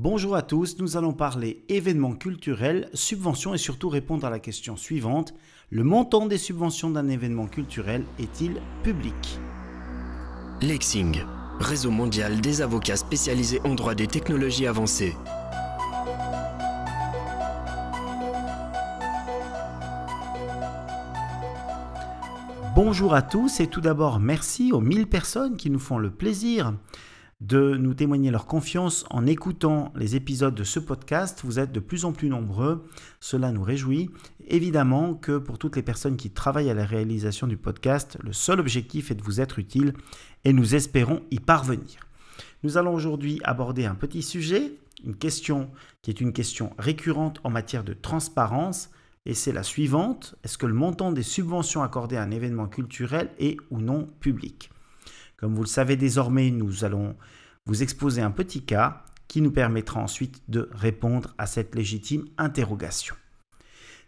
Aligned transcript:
Bonjour 0.00 0.36
à 0.36 0.42
tous, 0.42 0.76
nous 0.78 0.96
allons 0.96 1.12
parler 1.12 1.64
événements 1.68 2.14
culturels, 2.14 2.88
subventions 2.94 3.52
et 3.52 3.58
surtout 3.58 3.88
répondre 3.88 4.24
à 4.24 4.30
la 4.30 4.38
question 4.38 4.76
suivante. 4.76 5.34
Le 5.70 5.82
montant 5.82 6.26
des 6.26 6.38
subventions 6.38 6.88
d'un 6.88 7.08
événement 7.08 7.48
culturel 7.48 8.04
est-il 8.20 8.62
public? 8.84 9.40
Lexing, 10.62 11.24
réseau 11.58 11.90
mondial 11.90 12.40
des 12.40 12.62
avocats 12.62 12.94
spécialisés 12.94 13.60
en 13.64 13.74
droit 13.74 13.96
des 13.96 14.06
technologies 14.06 14.68
avancées. 14.68 15.16
Bonjour 22.76 23.14
à 23.14 23.22
tous 23.22 23.58
et 23.58 23.66
tout 23.66 23.80
d'abord 23.80 24.20
merci 24.20 24.70
aux 24.70 24.80
1000 24.80 25.08
personnes 25.08 25.56
qui 25.56 25.70
nous 25.70 25.80
font 25.80 25.98
le 25.98 26.10
plaisir 26.10 26.72
de 27.40 27.76
nous 27.76 27.94
témoigner 27.94 28.32
leur 28.32 28.46
confiance 28.46 29.04
en 29.10 29.24
écoutant 29.24 29.92
les 29.94 30.16
épisodes 30.16 30.54
de 30.54 30.64
ce 30.64 30.80
podcast. 30.80 31.42
Vous 31.44 31.60
êtes 31.60 31.70
de 31.70 31.78
plus 31.78 32.04
en 32.04 32.12
plus 32.12 32.28
nombreux, 32.28 32.84
cela 33.20 33.52
nous 33.52 33.62
réjouit. 33.62 34.10
Évidemment 34.48 35.14
que 35.14 35.38
pour 35.38 35.58
toutes 35.58 35.76
les 35.76 35.82
personnes 35.82 36.16
qui 36.16 36.30
travaillent 36.30 36.70
à 36.70 36.74
la 36.74 36.84
réalisation 36.84 37.46
du 37.46 37.56
podcast, 37.56 38.18
le 38.24 38.32
seul 38.32 38.58
objectif 38.58 39.10
est 39.10 39.14
de 39.14 39.22
vous 39.22 39.40
être 39.40 39.60
utile 39.60 39.94
et 40.44 40.52
nous 40.52 40.74
espérons 40.74 41.22
y 41.30 41.38
parvenir. 41.38 42.00
Nous 42.64 42.76
allons 42.76 42.94
aujourd'hui 42.94 43.40
aborder 43.44 43.84
un 43.84 43.94
petit 43.94 44.22
sujet, 44.22 44.72
une 45.04 45.14
question 45.14 45.70
qui 46.02 46.10
est 46.10 46.20
une 46.20 46.32
question 46.32 46.72
récurrente 46.76 47.38
en 47.44 47.50
matière 47.50 47.84
de 47.84 47.94
transparence, 47.94 48.90
et 49.26 49.34
c'est 49.34 49.52
la 49.52 49.62
suivante. 49.62 50.34
Est-ce 50.42 50.58
que 50.58 50.66
le 50.66 50.74
montant 50.74 51.12
des 51.12 51.22
subventions 51.22 51.82
accordées 51.82 52.16
à 52.16 52.22
un 52.22 52.30
événement 52.30 52.66
culturel 52.66 53.30
est 53.38 53.58
ou 53.70 53.80
non 53.80 54.08
public? 54.20 54.70
Comme 55.38 55.54
vous 55.54 55.62
le 55.62 55.68
savez 55.68 55.96
désormais, 55.96 56.50
nous 56.50 56.84
allons 56.84 57.16
vous 57.66 57.82
exposer 57.82 58.20
un 58.20 58.30
petit 58.30 58.62
cas 58.62 59.04
qui 59.28 59.40
nous 59.40 59.52
permettra 59.52 60.00
ensuite 60.00 60.42
de 60.48 60.68
répondre 60.72 61.34
à 61.38 61.46
cette 61.46 61.74
légitime 61.74 62.24
interrogation. 62.38 63.14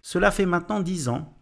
Cela 0.02 0.30
fait 0.30 0.46
maintenant 0.46 0.80
dix 0.80 1.08
ans, 1.08 1.36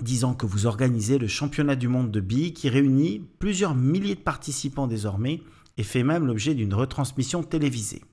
dix 0.00 0.24
ans 0.24 0.34
que 0.34 0.46
vous 0.46 0.66
organisez 0.66 1.18
le 1.18 1.26
championnat 1.26 1.76
du 1.76 1.88
monde 1.88 2.10
de 2.10 2.20
billes 2.20 2.52
qui 2.52 2.68
réunit 2.68 3.26
plusieurs 3.38 3.74
milliers 3.74 4.14
de 4.14 4.20
participants 4.20 4.86
désormais 4.86 5.42
et 5.76 5.82
fait 5.82 6.02
même 6.02 6.26
l'objet 6.26 6.54
d'une 6.54 6.74
retransmission 6.74 7.42
télévisée. 7.42 8.04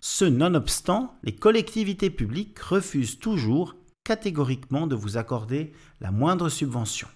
Ce 0.00 0.24
nonobstant, 0.24 1.14
les 1.22 1.34
collectivités 1.34 2.10
publiques 2.10 2.58
refusent 2.58 3.20
toujours 3.20 3.76
catégoriquement 4.04 4.88
de 4.88 4.96
vous 4.96 5.16
accorder 5.16 5.72
la 6.00 6.10
moindre 6.10 6.48
subvention. 6.48 7.08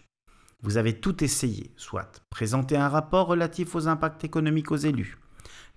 Vous 0.63 0.79
avez 0.79 0.99
tout 0.99 1.23
essayé, 1.23 1.71
soit 1.77 2.23
présenter 2.31 2.77
un 2.77 2.89
rapport 2.89 3.27
relatif 3.27 3.75
aux 3.75 3.89
impacts 3.89 4.25
économiques 4.25 4.73
aux 4.73 4.77
élus, 4.77 5.19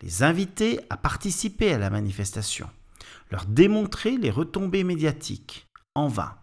les 0.02 0.24
inviter 0.24 0.80
à 0.90 0.98
participer 0.98 1.74
à 1.74 1.78
la 1.78 1.90
manifestation, 1.90 2.70
leur 3.32 3.46
démontrer 3.46 4.18
les 4.18 4.32
retombées 4.32 4.84
médiatiques. 4.84 5.68
En 5.96 6.08
vain, 6.08 6.36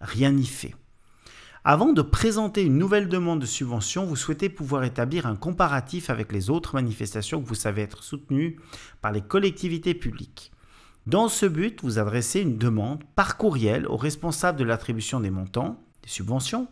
rien 0.00 0.32
n'y 0.32 0.46
fait. 0.46 0.74
Avant 1.64 1.92
de 1.92 2.02
présenter 2.02 2.62
une 2.62 2.78
nouvelle 2.78 3.08
demande 3.08 3.40
de 3.40 3.46
subvention, 3.46 4.06
vous 4.06 4.14
souhaitez 4.14 4.48
pouvoir 4.48 4.84
établir 4.84 5.26
un 5.26 5.34
comparatif 5.34 6.10
avec 6.10 6.32
les 6.32 6.50
autres 6.50 6.74
manifestations 6.74 7.42
que 7.42 7.48
vous 7.48 7.56
savez 7.56 7.82
être 7.82 8.04
soutenues 8.04 8.60
par 9.00 9.10
les 9.10 9.20
collectivités 9.22 9.94
publiques. 9.94 10.52
Dans 11.06 11.28
ce 11.28 11.46
but, 11.46 11.82
vous 11.82 11.98
adressez 11.98 12.40
une 12.40 12.58
demande 12.58 13.02
par 13.14 13.36
courriel 13.36 13.86
au 13.86 13.96
responsable 13.96 14.58
de 14.58 14.64
l'attribution 14.64 15.20
des 15.20 15.30
montants 15.30 15.85
subventions, 16.06 16.68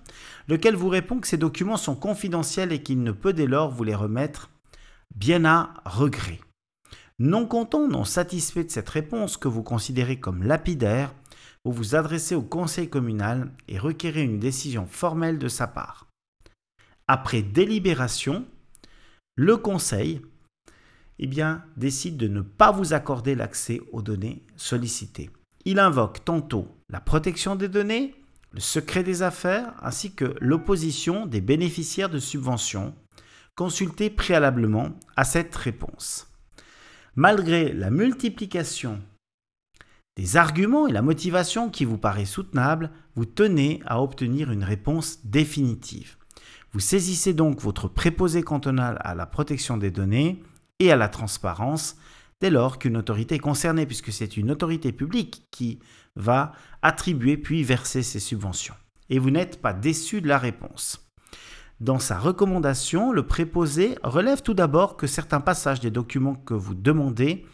lequel 0.48 0.74
vous 0.74 0.88
répond 0.88 1.20
que 1.20 1.26
ces 1.26 1.36
documents 1.36 1.76
sont 1.76 1.96
confidentiels 1.96 2.72
et 2.72 2.82
qu'il 2.82 3.02
ne 3.02 3.12
peut 3.12 3.32
dès 3.32 3.46
lors 3.46 3.70
vous 3.70 3.84
les 3.84 3.94
remettre 3.94 4.50
bien 5.14 5.44
à 5.44 5.74
regret. 5.84 6.40
Non 7.18 7.46
content, 7.46 7.86
non 7.86 8.04
satisfait 8.04 8.64
de 8.64 8.70
cette 8.70 8.88
réponse 8.88 9.36
que 9.36 9.48
vous 9.48 9.62
considérez 9.62 10.18
comme 10.18 10.42
lapidaire, 10.42 11.14
vous 11.64 11.72
vous 11.72 11.94
adressez 11.94 12.34
au 12.34 12.42
conseil 12.42 12.90
communal 12.90 13.52
et 13.68 13.78
requérez 13.78 14.22
une 14.22 14.40
décision 14.40 14.86
formelle 14.86 15.38
de 15.38 15.48
sa 15.48 15.66
part. 15.66 16.08
Après 17.06 17.42
délibération, 17.42 18.44
le 19.36 19.56
conseil 19.56 20.20
eh 21.18 21.26
bien, 21.26 21.64
décide 21.76 22.16
de 22.16 22.28
ne 22.28 22.40
pas 22.40 22.72
vous 22.72 22.92
accorder 22.92 23.34
l'accès 23.34 23.80
aux 23.92 24.02
données 24.02 24.42
sollicitées. 24.56 25.30
Il 25.64 25.78
invoque 25.78 26.24
tantôt 26.24 26.68
la 26.90 27.00
protection 27.00 27.56
des 27.56 27.68
données, 27.68 28.14
le 28.54 28.60
secret 28.60 29.02
des 29.02 29.22
affaires 29.22 29.74
ainsi 29.82 30.14
que 30.14 30.36
l'opposition 30.40 31.26
des 31.26 31.40
bénéficiaires 31.40 32.08
de 32.08 32.20
subventions, 32.20 32.94
consultés 33.56 34.10
préalablement 34.10 34.90
à 35.16 35.24
cette 35.24 35.54
réponse. 35.56 36.28
Malgré 37.16 37.72
la 37.72 37.90
multiplication 37.90 39.00
des 40.16 40.36
arguments 40.36 40.86
et 40.86 40.92
la 40.92 41.02
motivation 41.02 41.68
qui 41.68 41.84
vous 41.84 41.98
paraît 41.98 42.24
soutenable, 42.24 42.90
vous 43.16 43.24
tenez 43.24 43.82
à 43.86 44.00
obtenir 44.00 44.52
une 44.52 44.62
réponse 44.62 45.18
définitive. 45.24 46.16
Vous 46.72 46.80
saisissez 46.80 47.34
donc 47.34 47.60
votre 47.60 47.88
préposé 47.88 48.42
cantonal 48.42 48.98
à 49.00 49.16
la 49.16 49.26
protection 49.26 49.76
des 49.76 49.90
données 49.90 50.42
et 50.78 50.92
à 50.92 50.96
la 50.96 51.08
transparence 51.08 51.96
dès 52.44 52.50
lors 52.50 52.78
qu'une 52.78 52.98
autorité 52.98 53.36
est 53.36 53.38
concernée, 53.38 53.86
puisque 53.86 54.12
c'est 54.12 54.36
une 54.36 54.50
autorité 54.50 54.92
publique 54.92 55.46
qui 55.50 55.78
va 56.14 56.52
attribuer 56.82 57.38
puis 57.38 57.62
verser 57.62 58.02
ces 58.02 58.20
subventions. 58.20 58.74
Et 59.08 59.18
vous 59.18 59.30
n'êtes 59.30 59.62
pas 59.62 59.72
déçu 59.72 60.20
de 60.20 60.28
la 60.28 60.36
réponse. 60.36 61.10
Dans 61.80 61.98
sa 61.98 62.18
recommandation, 62.18 63.12
le 63.12 63.26
préposé 63.26 63.96
relève 64.02 64.42
tout 64.42 64.52
d'abord 64.52 64.98
que 64.98 65.06
certains 65.06 65.40
passages 65.40 65.80
des 65.80 65.90
documents 65.90 66.34
que 66.34 66.52
vous 66.52 66.74
demandez 66.74 67.46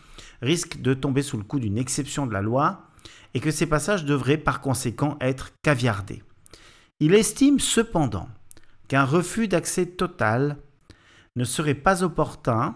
risquent 0.43 0.83
de 0.83 0.93
tomber 0.93 1.23
sous 1.23 1.37
le 1.37 1.45
coup 1.45 1.61
d'une 1.61 1.79
exception 1.79 2.27
de 2.27 2.33
la 2.33 2.43
loi 2.43 2.89
et 3.35 3.39
que 3.39 3.53
ces 3.53 3.67
passages 3.67 4.05
devraient 4.05 4.39
par 4.39 4.61
conséquent 4.61 5.17
être 5.21 5.53
caviardés. 5.63 6.25
Il 6.99 7.15
estime 7.15 7.61
cependant 7.61 8.29
qu'un 8.89 9.05
refus 9.05 9.47
d'accès 9.47 9.87
total 9.87 10.57
ne 11.37 11.45
serait 11.45 11.75
pas 11.75 12.03
opportun 12.03 12.75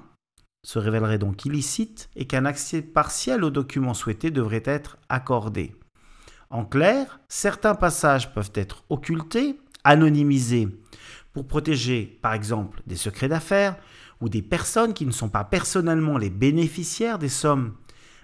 se 0.65 0.79
révélerait 0.79 1.19
donc 1.19 1.45
illicite 1.45 2.09
et 2.17 2.27
qu'un 2.27 2.47
accès 2.47 2.83
partiel 2.83 3.45
aux 3.45 3.51
documents 3.51 3.95
souhaités 3.95 4.31
devrait 4.31 4.63
être 4.65 4.97
accordé. 5.09 5.77
En 6.51 6.65
clair, 6.65 7.21
certains 7.29 7.75
passages 7.75 8.33
peuvent 8.33 8.53
être 8.55 8.85
occultés, 8.89 9.61
anonymisés, 9.85 10.69
pour 11.33 11.47
protéger 11.47 12.19
par 12.23 12.33
exemple 12.33 12.81
des 12.87 12.97
secrets 12.97 13.29
d'affaires 13.29 13.77
ou 14.21 14.29
des 14.29 14.43
personnes 14.43 14.95
qui 14.95 15.05
ne 15.05 15.13
sont 15.13 15.29
pas 15.29 15.45
personnellement 15.45 16.17
les 16.17 16.31
bénéficiaires 16.31 17.19
des 17.19 17.29
sommes 17.29 17.75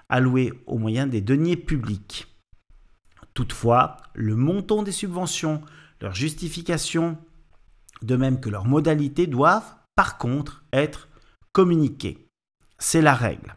allouées 0.08 0.52
au 0.66 0.78
moyen 0.78 1.06
des 1.06 1.20
deniers 1.20 1.56
publics. 1.56 2.26
Toutefois, 3.34 3.98
le 4.14 4.34
montant 4.34 4.82
des 4.82 4.92
subventions, 4.92 5.60
leur 6.00 6.14
justification, 6.14 7.18
de 8.02 8.16
même 8.16 8.40
que 8.40 8.48
leurs 8.48 8.64
modalités 8.64 9.26
doivent 9.26 9.74
par 9.94 10.16
contre 10.16 10.64
être 10.72 11.08
communiquées. 11.52 12.29
C'est 12.80 13.02
la 13.02 13.14
règle. 13.14 13.54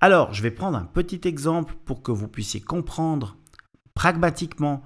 Alors, 0.00 0.34
je 0.34 0.42
vais 0.42 0.50
prendre 0.50 0.76
un 0.76 0.84
petit 0.84 1.20
exemple 1.24 1.74
pour 1.86 2.02
que 2.02 2.12
vous 2.12 2.28
puissiez 2.28 2.60
comprendre 2.60 3.36
pragmatiquement 3.94 4.82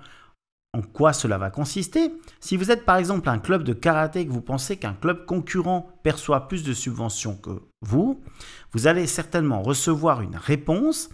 en 0.73 0.83
quoi 0.83 1.13
cela 1.13 1.37
va 1.37 1.51
consister. 1.51 2.13
Si 2.39 2.57
vous 2.57 2.71
êtes 2.71 2.85
par 2.85 2.97
exemple 2.97 3.29
un 3.29 3.41
club 3.41 3.65
de 3.65 3.73
karaté 3.73 4.21
et 4.21 4.27
que 4.27 4.33
vous 4.33 4.43
pensez 4.43 4.77
qu'un 4.77 4.95
club 4.95 5.27
concurrent 5.27 5.91
perçoit 6.05 6.47
plus 6.47 6.63
de 6.63 6.73
subventions 6.73 7.35
que 7.37 7.63
vous, 7.81 8.23
vous 8.73 8.87
allez 8.87 9.09
certainement 9.09 9.63
recevoir 9.63 10.21
une 10.21 10.37
réponse 10.37 11.09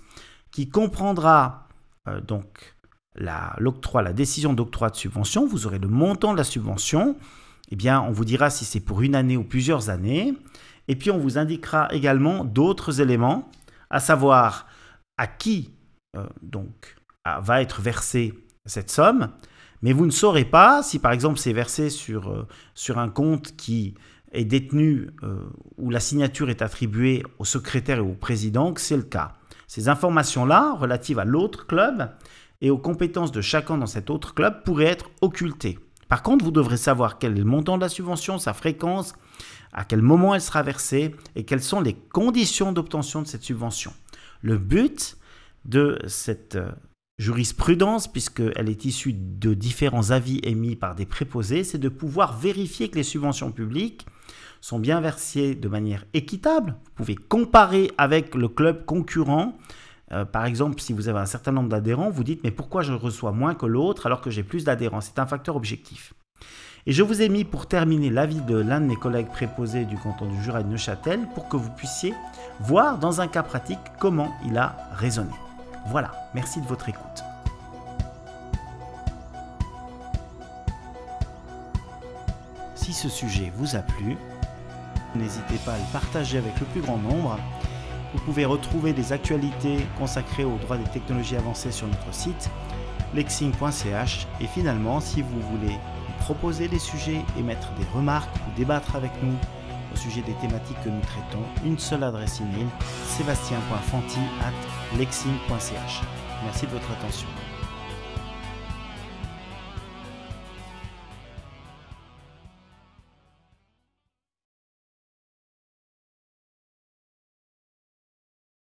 qui 0.51 0.69
comprendra 0.69 1.69
euh, 2.07 2.21
donc 2.21 2.77
la, 3.15 3.57
la 3.59 4.13
décision 4.13 4.53
d'octroi 4.53 4.91
de 4.91 4.97
subvention. 4.97 5.47
Vous 5.47 5.67
aurez 5.67 5.79
le 5.79 5.89
montant 5.89 6.33
de 6.33 6.39
la 6.39 6.45
subvention. 6.45 7.17
Eh 7.71 7.77
bien, 7.77 8.03
on 8.03 8.11
vous 8.11 8.27
dira 8.27 8.51
si 8.51 8.67
c'est 8.67 8.81
pour 8.81 9.01
une 9.01 9.15
année 9.15 9.39
ou 9.39 9.45
plusieurs 9.45 9.89
années. 9.89 10.35
Et 10.89 10.97
puis 10.97 11.11
on 11.11 11.19
vous 11.19 11.39
indiquera 11.39 11.89
également 11.93 12.45
d'autres 12.45 13.01
éléments, 13.01 13.51
à 13.91 14.01
savoir 14.01 14.67
à 15.17 15.27
qui 15.27 15.73
euh, 16.17 16.27
donc 16.43 16.97
va 17.25 17.61
être 17.61 17.81
versée 17.81 18.35
cette 18.67 18.91
somme, 18.91 19.31
mais 19.83 19.93
vous 19.93 20.07
ne 20.07 20.11
saurez 20.11 20.45
pas 20.45 20.83
si 20.83 20.99
par 20.99 21.13
exemple 21.13 21.39
c'est 21.39 21.53
versé 21.53 21.91
sur, 21.91 22.31
euh, 22.31 22.47
sur 22.75 22.99
un 22.99 23.09
compte 23.09 23.57
qui 23.57 23.95
est 24.33 24.45
détenu 24.45 25.11
euh, 25.23 25.45
où 25.77 25.91
la 25.91 26.01
signature 26.01 26.51
est 26.51 26.63
attribuée 26.63 27.23
au 27.39 27.45
secrétaire 27.45 27.99
et 27.99 28.03
au 28.03 28.15
président 28.15 28.73
que 28.73 28.81
c'est 28.81 28.97
le 28.97 29.03
cas. 29.03 29.33
Ces 29.67 29.89
informations-là, 29.89 30.75
relatives 30.75 31.19
à 31.19 31.25
l'autre 31.25 31.67
club 31.67 32.11
et 32.61 32.71
aux 32.71 32.79
compétences 32.79 33.33
de 33.33 33.41
chacun 33.41 33.79
dans 33.79 33.87
cet 33.87 34.11
autre 34.11 34.35
club, 34.35 34.63
pourraient 34.65 34.87
être 34.87 35.11
occultées. 35.21 35.79
Par 36.09 36.23
contre, 36.23 36.45
vous 36.45 36.53
devrez 36.53 36.77
savoir 36.77 37.19
quel 37.19 37.33
est 37.33 37.41
le 37.41 37.45
montant 37.45 37.77
de 37.77 37.83
la 37.83 37.89
subvention, 37.89 38.39
sa 38.39 38.55
fréquence, 38.55 39.15
à 39.73 39.85
quel 39.85 40.03
moment 40.03 40.35
elle 40.35 40.41
sera 40.41 40.63
versée 40.63 41.15
et 41.35 41.45
quelles 41.45 41.63
sont 41.63 41.81
les 41.81 41.95
conditions 41.95 42.73
d'obtention 42.73 43.23
de 43.23 43.27
cette 43.27 43.43
subvention. 43.43 43.93
Le 44.43 44.59
but 44.59 45.17
de 45.65 45.99
cette 46.07 46.57
euh, 46.57 46.71
jurisprudence, 47.19 48.09
puisqu'elle 48.09 48.69
est 48.69 48.85
issue 48.85 49.13
de 49.15 49.55
différents 49.55 50.11
avis 50.11 50.41
émis 50.43 50.77
par 50.77 50.95
des 50.95 51.07
préposés, 51.07 51.65
c'est 51.65 51.79
de 51.79 51.89
pouvoir 51.89 52.39
vérifier 52.39 52.89
que 52.89 52.97
les 52.97 53.03
subventions 53.03 53.53
publiques 53.53 54.07
sont 54.61 54.79
bien 54.79 55.01
versés 55.01 55.55
de 55.55 55.69
manière 55.69 56.05
équitable. 56.15 56.77
Vous 56.85 56.91
pouvez 56.95 57.15
comparer 57.15 57.91
avec 57.99 58.35
le 58.35 58.49
club 58.49 58.85
concurrent. 58.85 59.57
Euh, 60.13 60.25
par 60.25 60.45
exemple, 60.45 60.81
si 60.81 60.93
vous 60.93 61.09
avez 61.09 61.19
un 61.19 61.27
certain 61.27 61.53
nombre 61.53 61.69
d'adhérents, 61.69 62.11
vous 62.11 62.25
dites 62.25 62.43
mais 62.45 62.51
pourquoi 62.51 62.83
je 62.83 62.93
reçois 62.93 63.33
moins 63.33 63.55
que 63.55 63.67
l'autre 63.67 64.07
alors 64.07 64.21
que 64.21 64.31
j'ai 64.31 64.43
plus 64.43 64.65
d'adhérents? 64.65 65.01
C'est 65.01 65.19
un 65.19 65.27
facteur 65.27 65.57
objectif. 65.57 66.15
Et 66.89 66.93
je 66.93 67.03
vous 67.03 67.21
ai 67.21 67.29
mis 67.29 67.43
pour 67.43 67.67
terminer 67.67 68.11
l'avis 68.11 68.41
de 68.41 68.57
l'un 68.57 68.81
de 68.81 68.87
mes 68.87 68.95
collègues 68.95 69.27
préposés 69.27 69.85
du 69.85 69.97
canton 69.97 70.27
du 70.27 70.41
Jura 70.41 70.63
de 70.63 70.69
Neuchâtel 70.69 71.27
pour 71.35 71.49
que 71.49 71.57
vous 71.57 71.71
puissiez 71.71 72.15
voir 72.61 72.99
dans 72.99 73.21
un 73.21 73.27
cas 73.27 73.43
pratique 73.43 73.81
comment 73.99 74.33
il 74.45 74.57
a 74.57 74.77
raisonné. 74.93 75.33
Voilà, 75.89 76.13
merci 76.33 76.61
de 76.61 76.67
votre 76.67 76.89
écoute. 76.89 77.25
Si 82.77 82.93
ce 82.93 83.09
sujet 83.09 83.53
vous 83.57 83.75
a 83.75 83.81
plu, 83.81 84.17
n'hésitez 85.17 85.57
pas 85.65 85.73
à 85.73 85.79
le 85.79 85.93
partager 85.93 86.39
avec 86.39 86.61
le 86.61 86.67
plus 86.67 86.83
grand 86.83 86.99
nombre. 86.99 87.37
Vous 88.15 88.21
pouvez 88.21 88.45
retrouver 88.45 88.93
des 88.93 89.13
actualités 89.13 89.79
consacrées 89.99 90.45
aux 90.45 90.57
droits 90.59 90.77
des 90.79 90.89
technologies 90.91 91.35
avancées 91.35 91.73
sur 91.73 91.89
notre 91.89 92.15
site 92.15 92.49
lexing.ch 93.13 94.29
et 94.41 94.47
finalement 94.47 95.01
si 95.01 95.23
vous 95.23 95.41
voulez 95.41 95.77
proposer 96.27 96.67
des 96.67 96.81
sujets, 96.81 97.25
émettre 97.39 97.71
des 97.79 97.87
remarques 97.95 98.35
ou 98.35 98.57
débattre 98.57 98.97
avec 98.97 99.13
nous 99.23 99.37
au 99.95 99.97
sujet 99.97 100.23
des 100.23 100.35
thématiques 100.35 100.83
que 100.83 100.89
nous 100.89 101.01
traitons, 101.01 101.45
une 101.65 101.79
seule 101.79 102.03
adresse 102.03 102.41
email 102.41 102.67
sébastien.fanti 103.05 104.19
at 104.43 104.99
lexing.ch. 104.99 106.03
Merci 106.43 106.67
de 106.67 106.73
votre 106.73 106.91
attention. 106.91 107.29